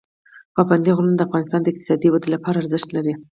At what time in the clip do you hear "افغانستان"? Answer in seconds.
1.27-1.61